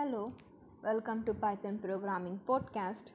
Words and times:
Hello, 0.00 0.32
welcome 0.82 1.24
to 1.24 1.34
Python 1.34 1.76
Programming 1.76 2.40
Podcast. 2.48 3.10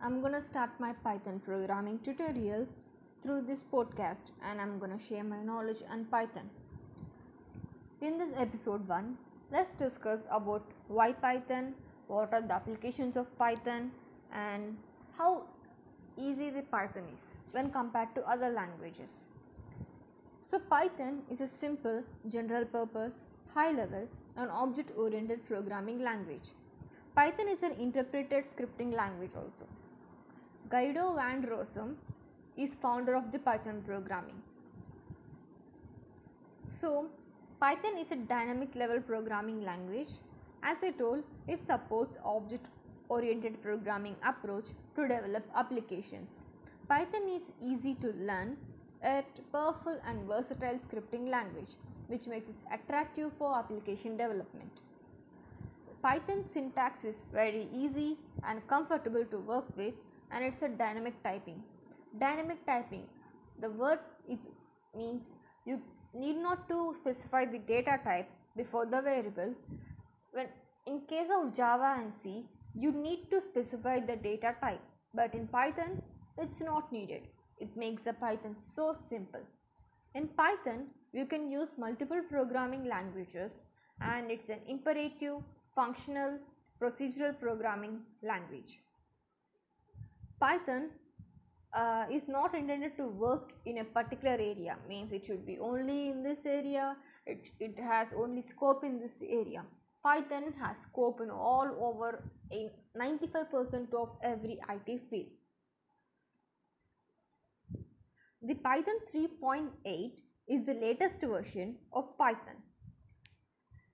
I'm 0.00 0.20
to 0.34 0.40
start 0.40 0.70
my 0.78 0.92
Python 0.92 1.40
programming 1.44 1.98
tutorial 2.04 2.68
through 3.20 3.42
this 3.48 3.64
podcast 3.72 4.30
and 4.44 4.60
I'm 4.60 4.78
to 4.96 5.04
share 5.04 5.24
my 5.24 5.42
knowledge 5.42 5.82
on 5.90 6.04
Python. 6.04 6.48
In 8.00 8.16
this 8.16 8.28
episode 8.36 8.86
1, 8.86 9.16
let's 9.50 9.72
discuss 9.72 10.20
about 10.30 10.62
why 10.86 11.10
Python, 11.10 11.74
what 12.06 12.32
are 12.32 12.42
the 12.42 12.54
applications 12.54 13.16
of 13.16 13.36
Python 13.36 13.90
and 14.32 14.76
how 15.18 15.42
easy 16.16 16.50
the 16.50 16.62
Python 16.62 17.08
is 17.12 17.24
when 17.50 17.72
compared 17.72 18.14
to 18.14 18.24
other 18.30 18.50
languages. 18.50 19.14
So 20.44 20.60
Python 20.60 21.22
is 21.28 21.40
a 21.40 21.48
simple, 21.48 22.04
general 22.28 22.66
purpose, 22.66 23.14
high 23.52 23.72
level 23.72 24.06
and 24.36 24.50
object 24.50 24.90
oriented 24.96 25.46
programming 25.46 26.00
language. 26.00 26.48
Python 27.14 27.48
is 27.48 27.62
an 27.62 27.72
interpreted 27.72 28.44
scripting 28.44 28.94
language 28.94 29.32
also. 29.36 29.66
Guido 30.70 31.14
van 31.14 31.42
Rossum 31.42 31.94
is 32.56 32.74
founder 32.74 33.14
of 33.14 33.30
the 33.32 33.38
Python 33.38 33.82
programming. 33.86 34.40
So, 36.70 37.08
Python 37.60 37.98
is 37.98 38.10
a 38.10 38.16
dynamic 38.16 38.74
level 38.74 39.00
programming 39.00 39.62
language. 39.62 40.12
As 40.62 40.78
I 40.82 40.90
told, 40.90 41.22
it 41.46 41.64
supports 41.66 42.16
object 42.24 42.66
oriented 43.08 43.62
programming 43.62 44.16
approach 44.26 44.66
to 44.96 45.02
develop 45.02 45.44
applications. 45.54 46.42
Python 46.88 47.28
is 47.28 47.42
easy 47.62 47.94
to 47.96 48.08
learn 48.18 48.56
a 49.04 49.22
powerful 49.52 50.00
and 50.06 50.26
versatile 50.26 50.78
scripting 50.78 51.28
language 51.28 51.76
which 52.08 52.26
makes 52.26 52.48
it 52.48 52.54
attractive 52.72 53.32
for 53.38 53.56
application 53.56 54.16
development. 54.16 54.80
Python 56.02 56.44
syntax 56.52 57.04
is 57.04 57.26
very 57.32 57.68
easy 57.72 58.18
and 58.44 58.66
comfortable 58.66 59.24
to 59.24 59.38
work 59.38 59.64
with 59.76 59.94
and 60.32 60.44
it's 60.44 60.62
a 60.62 60.68
dynamic 60.68 61.14
typing. 61.22 61.62
Dynamic 62.18 62.64
typing, 62.66 63.04
the 63.60 63.70
word 63.70 64.00
it 64.28 64.40
means 64.96 65.34
you 65.64 65.80
need 66.14 66.36
not 66.36 66.68
to 66.68 66.94
specify 67.00 67.44
the 67.44 67.58
data 67.58 68.00
type 68.04 68.28
before 68.56 68.84
the 68.86 69.00
variable. 69.00 69.54
When 70.32 70.48
in 70.86 71.00
case 71.02 71.28
of 71.30 71.54
Java 71.54 71.96
and 72.00 72.12
C, 72.12 72.44
you 72.74 72.90
need 72.90 73.30
to 73.30 73.40
specify 73.40 74.00
the 74.00 74.16
data 74.16 74.56
type, 74.60 74.80
but 75.14 75.34
in 75.34 75.46
Python, 75.46 76.02
it's 76.38 76.60
not 76.60 76.90
needed. 76.90 77.22
It 77.58 77.76
makes 77.76 78.02
the 78.02 78.14
Python 78.14 78.56
so 78.74 78.94
simple. 79.08 79.40
In 80.14 80.28
Python, 80.28 80.86
you 81.12 81.26
can 81.26 81.50
use 81.50 81.76
multiple 81.78 82.22
programming 82.28 82.84
languages 82.84 83.62
and 84.00 84.30
it's 84.30 84.48
an 84.48 84.60
imperative, 84.66 85.36
functional, 85.74 86.38
procedural 86.80 87.38
programming 87.38 88.00
language. 88.22 88.80
Python 90.40 90.90
uh, 91.74 92.04
is 92.10 92.28
not 92.28 92.54
intended 92.54 92.96
to 92.96 93.06
work 93.06 93.52
in 93.66 93.78
a 93.78 93.84
particular 93.84 94.34
area 94.34 94.76
means 94.88 95.12
it 95.12 95.24
should 95.24 95.46
be 95.46 95.58
only 95.58 96.08
in 96.08 96.22
this 96.22 96.40
area 96.44 96.96
it, 97.26 97.46
it 97.60 97.78
has 97.78 98.08
only 98.16 98.42
scope 98.42 98.84
in 98.84 98.98
this 98.98 99.22
area 99.22 99.62
python 100.02 100.52
has 100.60 100.76
scope 100.78 101.20
in 101.20 101.30
all 101.30 101.70
over 101.80 102.22
in 102.50 102.68
95% 103.00 103.94
of 103.94 104.10
every 104.22 104.58
it 104.68 105.00
field 105.08 105.26
the 108.42 108.54
Python 108.54 108.96
3.8 109.14 110.18
is 110.48 110.66
the 110.66 110.74
latest 110.74 111.20
version 111.20 111.76
of 111.92 112.16
Python. 112.18 112.56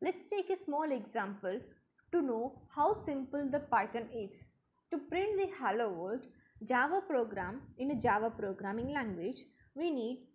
Let's 0.00 0.26
take 0.26 0.50
a 0.50 0.56
small 0.56 0.90
example 0.90 1.60
to 2.10 2.22
know 2.22 2.60
how 2.74 2.94
simple 2.94 3.48
the 3.50 3.60
Python 3.60 4.08
is. 4.12 4.32
To 4.92 4.98
print 4.98 5.38
the 5.38 5.48
hello 5.58 5.90
world 5.92 6.26
Java 6.64 7.00
program 7.08 7.62
in 7.78 7.92
a 7.92 8.00
Java 8.00 8.30
programming 8.30 8.92
language, 8.92 9.42
we 9.74 9.90
need 9.90 10.26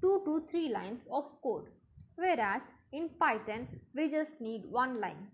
2 0.00 0.22
to 0.24 0.46
3 0.50 0.68
lines 0.68 1.02
of 1.10 1.24
code. 1.42 1.66
Whereas 2.14 2.62
in 2.92 3.10
Python, 3.20 3.68
we 3.94 4.08
just 4.08 4.40
need 4.40 4.62
one 4.70 5.00
line. 5.00 5.28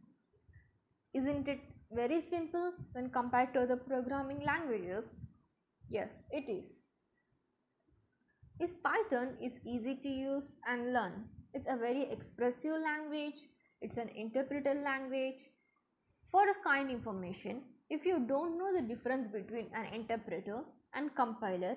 Isn't 1.12 1.49
it 1.49 1.60
very 1.93 2.20
simple 2.20 2.72
when 2.93 3.10
compared 3.10 3.54
to 3.54 3.60
other 3.60 3.76
programming 3.76 4.41
languages? 4.41 5.25
Yes, 5.88 6.19
it 6.31 6.50
is 6.50 6.84
is 8.60 8.72
Python 8.72 9.37
is 9.42 9.59
easy 9.65 9.97
to 9.97 10.09
use 10.09 10.54
and 10.66 10.92
learn. 10.92 11.25
It's 11.53 11.66
a 11.69 11.76
very 11.76 12.04
expressive 12.10 12.76
language. 12.82 13.41
It's 13.81 13.97
an 13.97 14.09
interpreter 14.10 14.75
language. 14.75 15.42
For 16.31 16.42
a 16.48 16.54
kind 16.64 16.91
information, 16.91 17.62
if 17.91 18.04
you 18.04 18.25
don't 18.26 18.59
know 18.59 18.75
the 18.75 18.82
difference 18.82 19.28
between 19.28 19.69
an 19.75 19.87
interpreter 19.93 20.60
and 20.94 21.14
compiler, 21.14 21.76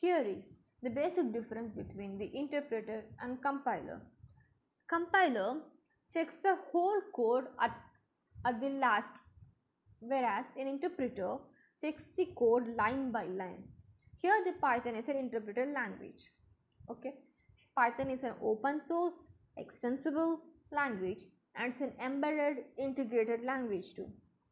here 0.00 0.22
is 0.22 0.54
the 0.82 0.90
basic 0.90 1.32
difference 1.32 1.72
between 1.72 2.18
the 2.18 2.30
interpreter 2.34 3.04
and 3.20 3.42
compiler. 3.42 4.00
Compiler 4.88 5.60
checks 6.12 6.36
the 6.36 6.56
whole 6.70 7.00
code 7.14 7.46
at, 7.60 7.76
at 8.44 8.60
the 8.60 8.68
last, 8.68 9.14
whereas 10.00 10.44
an 10.56 10.68
interpreter 10.68 11.38
checks 11.80 12.08
the 12.16 12.28
code 12.36 12.68
line 12.76 13.10
by 13.10 13.24
line. 13.24 13.64
Here 14.18 14.42
the 14.44 14.52
Python 14.52 14.96
is 14.96 15.08
an 15.08 15.16
interpreted 15.16 15.72
language. 15.72 16.30
Okay. 16.90 17.14
Python 17.76 18.10
is 18.10 18.22
an 18.22 18.34
open 18.42 18.80
source, 18.82 19.28
extensible 19.56 20.40
language 20.72 21.24
and 21.54 21.72
it's 21.72 21.80
an 21.80 21.92
embedded 22.02 22.64
integrated 22.78 23.44
language 23.44 23.94
too. 23.94 24.08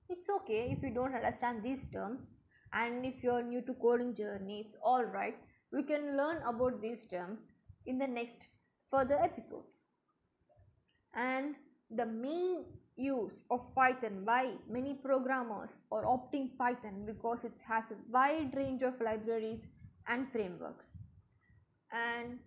It's 0.08 0.28
okay 0.28 0.70
if 0.70 0.82
you 0.82 0.92
don't 0.92 1.14
understand 1.14 1.62
these 1.62 1.86
terms 1.86 2.36
and 2.72 3.06
if 3.06 3.22
you're 3.22 3.42
new 3.42 3.62
to 3.62 3.75
coding 3.75 4.14
journey, 4.14 4.64
it's 4.66 4.76
alright. 4.84 5.36
We 5.72 5.82
can 5.82 6.16
learn 6.16 6.38
about 6.46 6.82
these 6.82 7.06
terms 7.06 7.41
in 7.86 7.98
the 7.98 8.06
next 8.06 8.48
further 8.91 9.19
episodes. 9.22 9.84
And 11.14 11.54
the 11.90 12.06
main 12.06 12.64
use 12.96 13.42
of 13.50 13.74
Python 13.74 14.24
why 14.24 14.52
many 14.68 14.94
programmers 14.94 15.78
are 15.90 16.04
opting 16.04 16.56
Python 16.56 17.04
because 17.06 17.44
it 17.44 17.60
has 17.66 17.90
a 17.90 17.96
wide 18.10 18.54
range 18.54 18.82
of 18.82 19.00
libraries 19.00 19.66
and 20.06 20.30
frameworks 20.30 20.92
and 21.92 22.38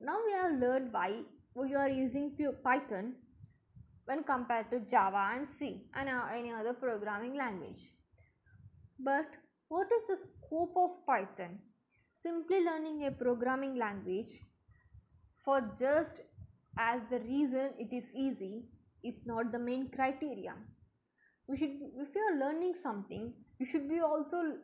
now 0.00 0.18
we 0.26 0.32
have 0.32 0.60
learned 0.60 0.92
why 0.92 1.20
we 1.54 1.74
are 1.74 1.88
using 1.88 2.36
Python 2.62 3.14
when 4.06 4.22
compared 4.24 4.70
to 4.70 4.80
Java 4.80 5.30
and 5.34 5.48
C 5.48 5.86
and 5.94 6.08
uh, 6.08 6.22
any 6.32 6.52
other 6.52 6.74
programming 6.74 7.34
language. 7.36 7.92
But 8.98 9.26
what 9.68 9.88
is 9.92 10.02
the 10.08 10.16
scope 10.16 10.74
of 10.76 11.06
Python? 11.06 11.58
Simply 12.22 12.64
learning 12.64 13.06
a 13.06 13.10
programming 13.10 13.76
language 13.76 14.32
for 15.44 15.60
just 15.78 16.20
as 16.76 17.00
the 17.10 17.20
reason 17.20 17.70
it 17.78 17.92
is 17.92 18.10
easy 18.14 18.64
is 19.02 19.20
not 19.26 19.52
the 19.52 19.58
main 19.58 19.88
criteria. 19.88 20.54
We 21.46 21.58
should, 21.58 21.76
if 21.98 22.14
you 22.14 22.20
are 22.22 22.38
learning 22.38 22.74
something, 22.82 23.32
you 23.58 23.66
should 23.66 23.88
be 23.88 24.00
also 24.00 24.56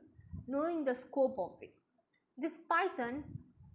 knowing 0.47 0.85
the 0.85 0.95
scope 0.95 1.37
of 1.39 1.53
it. 1.61 1.75
This 2.39 2.59
Python 2.69 3.25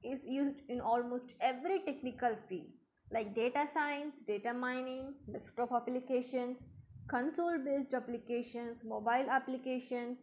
is 0.03 0.25
used 0.25 0.61
in 0.69 0.81
almost 0.81 1.33
every 1.39 1.79
technical 1.85 2.35
field 2.49 2.67
like 3.11 3.35
data 3.35 3.67
science, 3.71 4.15
data 4.27 4.53
mining, 4.53 5.13
desktop 5.31 5.71
applications, 5.71 6.63
console 7.07 7.59
based 7.59 7.93
applications, 7.93 8.83
mobile 8.83 9.29
applications, 9.29 10.17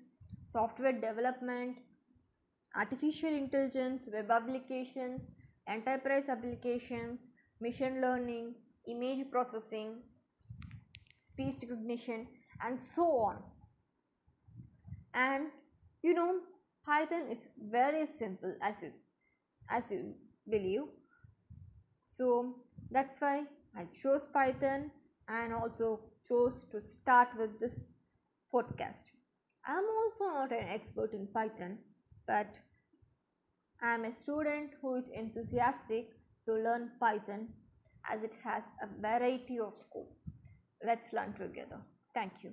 software 0.51 0.93
development, 0.93 1.77
artificial 2.75 3.31
intelligence, 3.31 4.03
web 4.13 4.31
applications, 4.31 5.21
enterprise 5.69 6.29
applications, 6.29 7.29
machine 7.63 8.01
learning, 8.01 8.55
image 8.89 9.31
processing, 9.31 9.99
speech 11.17 11.57
recognition 11.63 12.27
and 12.65 12.81
so 12.81 13.05
on. 13.29 13.37
And 15.15 15.47
you 16.03 16.15
know 16.15 16.41
python 16.87 17.29
is 17.31 17.49
very 17.71 18.07
simple 18.07 18.55
as 18.61 18.83
you 18.83 18.93
as 19.71 19.91
you 19.91 20.15
believe. 20.49 20.83
So 22.05 22.57
that's 22.91 23.21
why 23.21 23.45
i 23.77 23.85
chose 24.03 24.27
python 24.33 24.91
and 25.29 25.55
also 25.55 26.01
chose 26.29 26.67
to 26.73 26.81
start 26.81 27.29
with 27.39 27.59
this 27.61 27.87
podcast. 28.53 29.13
I'm 29.67 29.85
also 30.01 30.25
not 30.27 30.53
an 30.53 30.67
expert 30.69 31.15
in 31.15 31.27
python 31.29 31.79
but 32.27 32.59
i'm 33.81 34.05
a 34.05 34.13
student 34.13 34.71
who 34.81 34.95
is 34.97 35.09
enthusiastic 35.09 36.11
to 36.47 36.55
learn 36.55 36.91
python 37.01 37.49
as 38.11 38.23
it 38.23 38.37
has 38.43 38.65
a 38.83 38.89
variety 39.01 39.59
of 39.59 39.73
scope. 39.73 40.13
Let's 40.85 41.13
learn 41.13 41.35
together. 41.35 41.81
Thank 42.15 42.43
you 42.43 42.53